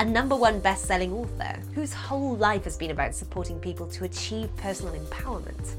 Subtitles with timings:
[0.00, 4.04] a number one best selling author whose whole life has been about supporting people to
[4.04, 5.74] achieve personal empowerment,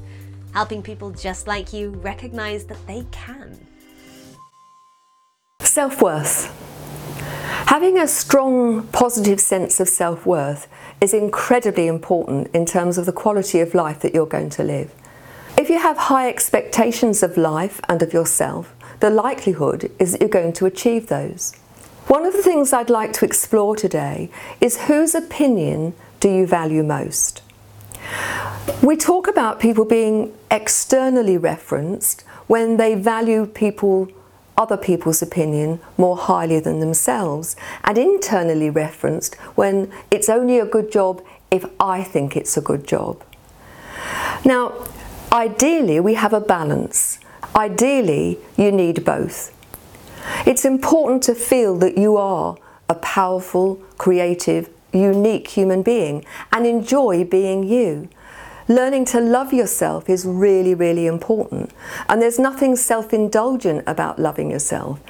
[0.54, 3.58] helping people just like you recognize that they can.
[5.60, 6.46] Self worth.
[7.66, 10.68] Having a strong, positive sense of self worth
[11.00, 14.94] is incredibly important in terms of the quality of life that you're going to live.
[15.58, 20.30] If you have high expectations of life and of yourself, the likelihood is that you're
[20.30, 21.56] going to achieve those.
[22.08, 24.28] One of the things I'd like to explore today
[24.60, 27.42] is whose opinion do you value most?
[28.82, 34.08] We talk about people being externally referenced when they value people
[34.58, 40.90] other people's opinion more highly than themselves and internally referenced when it's only a good
[40.90, 43.22] job if I think it's a good job.
[44.44, 44.86] Now,
[45.30, 47.20] ideally we have a balance.
[47.54, 49.52] Ideally you need both.
[50.46, 52.56] It's important to feel that you are
[52.88, 58.08] a powerful, creative, unique human being and enjoy being you.
[58.68, 61.72] Learning to love yourself is really, really important.
[62.08, 65.00] And there's nothing self indulgent about loving yourself.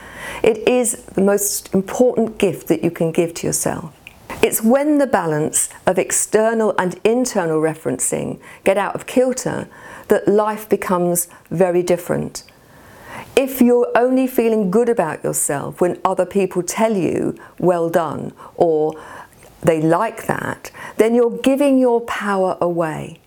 [0.43, 3.95] It is the most important gift that you can give to yourself.
[4.43, 9.69] It's when the balance of external and internal referencing get out of kilter
[10.09, 12.43] that life becomes very different
[13.37, 18.95] if you're only feeling good about yourself when other people tell you, well done, or
[19.63, 23.21] they like that, then you're giving your power away.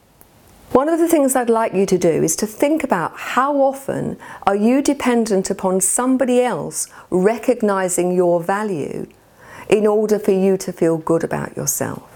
[0.72, 4.17] One of the things I'd like you to do is to think about how often
[4.45, 9.08] are you dependent upon somebody else recognizing your value
[9.70, 12.14] in order for you to feel good about yourself.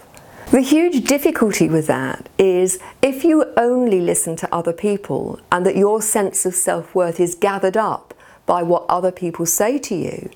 [0.50, 5.76] The huge difficulty with that is if you only listen to other people and that
[5.76, 8.14] your sense of self worth is gathered up
[8.46, 10.28] by what other people say to you,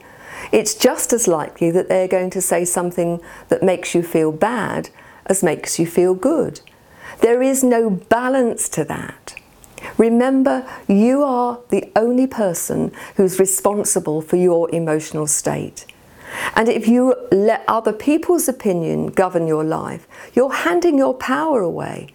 [0.53, 4.89] it's just as likely that they're going to say something that makes you feel bad
[5.27, 6.61] as makes you feel good.
[7.21, 9.35] There is no balance to that.
[9.99, 15.87] Remember, you are the only person who's responsible for your emotional state.
[16.57, 22.09] And if you let other people's opinion govern your life, you're handing your power away.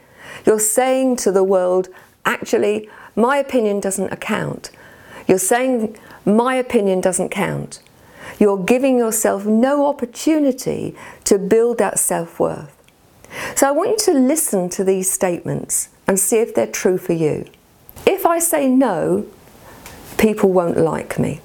[0.46, 1.90] You're saying to the world,
[2.26, 4.72] actually, my opinion doesn't account.
[5.28, 7.82] You're saying, my opinion doesn't count.
[8.40, 10.96] You're giving yourself no opportunity
[11.26, 12.76] to build that self worth.
[13.56, 17.14] So I want you to listen to these statements and see if they're true for
[17.14, 17.46] you.
[18.06, 19.28] If I say no,
[20.18, 21.42] people won't like me.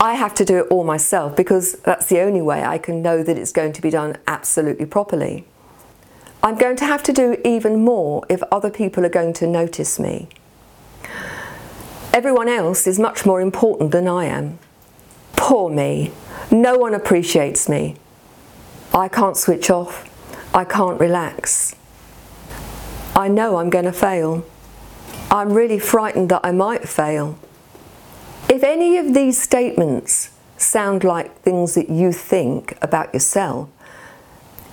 [0.00, 3.24] I have to do it all myself because that's the only way I can know
[3.24, 5.44] that it's going to be done absolutely properly.
[6.40, 9.98] I'm going to have to do even more if other people are going to notice
[9.98, 10.28] me.
[12.12, 14.60] Everyone else is much more important than I am.
[15.34, 16.12] Poor me.
[16.50, 17.96] No one appreciates me.
[18.94, 20.08] I can't switch off.
[20.54, 21.74] I can't relax.
[23.16, 24.46] I know I'm going to fail.
[25.28, 27.38] I'm really frightened that I might fail.
[28.48, 33.68] If any of these statements sound like things that you think about yourself,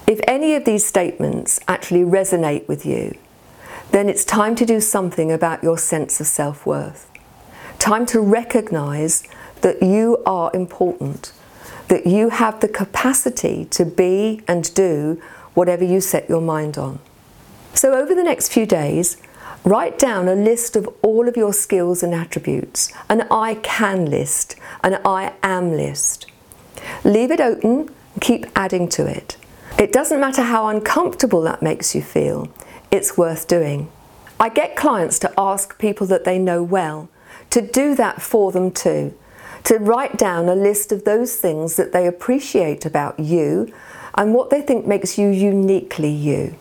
[0.08, 3.18] if any of these statements actually resonate with you,
[3.92, 7.12] then it's time to do something about your sense of self worth.
[7.78, 9.24] Time to recognize
[9.62, 11.34] that you are important,
[11.90, 15.22] that you have the capacity to be and do
[15.54, 17.00] whatever you set your mind on.
[17.74, 19.18] So, over the next few days,
[19.66, 24.56] Write down a list of all of your skills and attributes, an I can list,
[24.84, 26.28] an I am list.
[27.04, 27.90] Leave it open,
[28.22, 29.38] keep adding to it.
[29.80, 32.48] It doesn't matter how uncomfortable that makes you feel,
[32.92, 33.90] it's worth doing.
[34.40, 37.10] I get clients to ask people that they know well
[37.50, 39.18] to do that for them too,
[39.64, 43.74] to write down a list of those things that they appreciate about you
[44.14, 46.56] and what they think makes you uniquely you.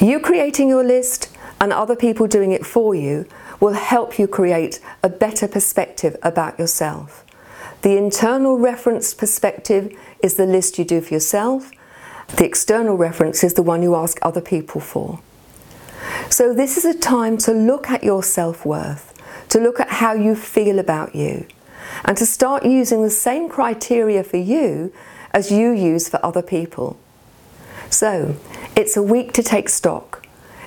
[0.00, 1.30] You creating your list
[1.60, 3.26] and other people doing it for you
[3.60, 7.24] will help you create a better perspective about yourself.
[7.82, 11.70] The internal reference perspective is the list you do for yourself.
[12.36, 15.20] The external reference is the one you ask other people for.
[16.30, 19.14] So, this is a time to look at your self worth,
[19.50, 21.46] to look at how you feel about you,
[22.04, 24.92] and to start using the same criteria for you
[25.32, 26.98] as you use for other people.
[27.90, 28.36] So,
[28.74, 30.25] it's a week to take stock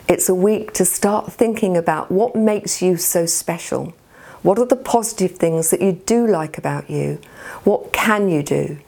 [0.09, 3.93] It's a week to start thinking about what makes you so special.
[4.41, 7.21] What are the positive things that you do like about you?
[7.63, 8.79] What can you do?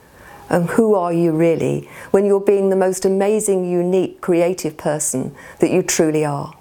[0.50, 5.70] And who are you really when you're being the most amazing, unique, creative person that
[5.70, 6.56] you truly are?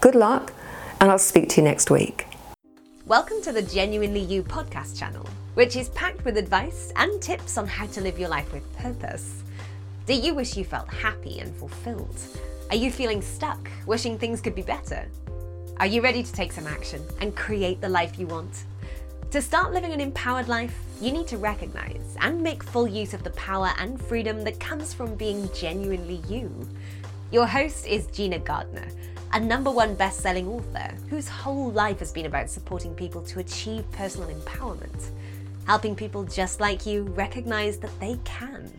[0.00, 0.54] Good luck,
[0.98, 2.26] and I'll speak to you next week.
[3.04, 7.66] Welcome to the Genuinely You podcast channel, which is packed with advice and tips on
[7.66, 9.42] how to live your life with purpose.
[10.06, 12.16] Do you wish you felt happy and fulfilled?
[12.70, 15.08] Are you feeling stuck, wishing things could be better?
[15.78, 18.62] Are you ready to take some action and create the life you want?
[19.32, 23.24] To start living an empowered life, you need to recognize and make full use of
[23.24, 26.48] the power and freedom that comes from being genuinely you.
[27.32, 28.86] Your host is Gina Gardner,
[29.32, 33.40] a number one best selling author whose whole life has been about supporting people to
[33.40, 35.10] achieve personal empowerment,
[35.66, 38.70] helping people just like you recognize that they can